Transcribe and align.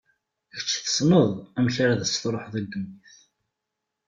Kečč 0.53 0.69
tessneḍ 0.83 1.29
amek 1.57 1.75
ad 1.83 1.99
as-tṛuḥeḍ 2.05 2.53
i 2.59 2.61
ddunit. 2.63 3.15